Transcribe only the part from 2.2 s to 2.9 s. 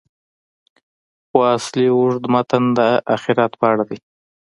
متن د